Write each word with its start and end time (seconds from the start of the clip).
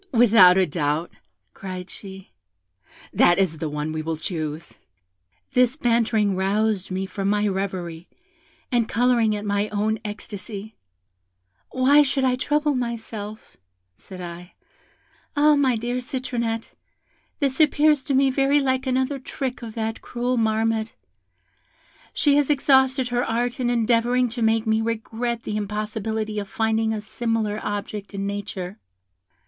'Without 0.11 0.57
a 0.57 0.65
doubt,' 0.65 1.11
cried 1.53 1.87
she, 1.87 2.31
'that 3.13 3.37
is 3.37 3.59
the 3.59 3.69
one 3.69 3.91
we 3.91 4.01
will 4.01 4.17
choose.' 4.17 4.79
This 5.53 5.75
bantering 5.75 6.35
roused 6.35 6.89
me 6.89 7.05
from 7.05 7.29
my 7.29 7.47
reverie, 7.47 8.09
and 8.71 8.89
colouring 8.89 9.35
at 9.35 9.45
my 9.45 9.69
own 9.69 9.99
ecstasy, 10.03 10.75
'Why 11.69 12.01
should 12.01 12.23
I 12.23 12.35
trouble 12.35 12.73
myself,' 12.73 13.57
said 13.95 14.21
I; 14.21 14.55
'ah, 15.35 15.55
my 15.55 15.75
dear 15.75 15.97
Citronette, 16.01 16.71
this 17.39 17.59
appears 17.59 18.03
to 18.05 18.15
me 18.15 18.31
very 18.31 18.59
like 18.59 18.87
another 18.87 19.19
trick 19.19 19.61
of 19.61 19.75
that 19.75 20.01
cruel 20.01 20.35
Marmotte; 20.35 20.93
she 22.11 22.37
has 22.37 22.49
exhausted 22.49 23.09
her 23.09 23.23
art 23.23 23.59
in 23.59 23.69
endeavouring 23.69 24.29
to 24.29 24.41
make 24.41 24.65
me 24.65 24.81
regret 24.81 25.43
the 25.43 25.57
impossibility 25.57 26.39
of 26.39 26.49
finding 26.49 26.91
a 26.91 27.01
similar 27.01 27.59
object 27.61 28.15
in 28.15 28.25
nature.' 28.25 28.79